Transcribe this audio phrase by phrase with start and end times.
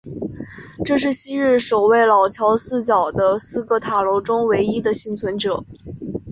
[0.83, 5.63] 这是昔日守卫老桥四角的四个塔楼中唯一的幸存者。